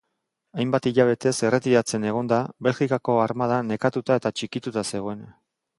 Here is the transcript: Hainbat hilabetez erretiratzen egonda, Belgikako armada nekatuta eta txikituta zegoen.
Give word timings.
Hainbat 0.61 0.87
hilabetez 0.91 1.33
erretiratzen 1.49 2.09
egonda, 2.13 2.41
Belgikako 2.69 3.19
armada 3.27 3.61
nekatuta 3.71 4.23
eta 4.23 4.37
txikituta 4.39 4.91
zegoen. 4.93 5.25